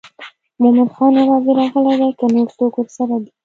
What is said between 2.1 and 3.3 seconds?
که نور څوک ورسره دي.